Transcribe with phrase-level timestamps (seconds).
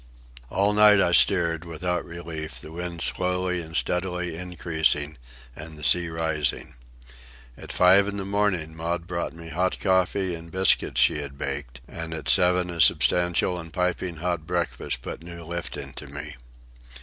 [0.49, 5.19] All night I steered, without relief, the wind slowly and steadily increasing
[5.55, 6.73] and the sea rising.
[7.55, 11.81] At five in the morning Maud brought me hot coffee and biscuits she had baked,
[11.87, 16.35] and at seven a substantial and piping hot breakfast put new life into me.